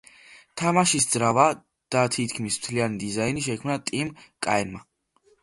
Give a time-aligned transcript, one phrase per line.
[0.59, 1.45] თამაშის ძრავა
[1.97, 4.11] და თითქმის მთლიანი დიზაინი შექმნა ტიმ
[4.49, 4.85] კაენმა.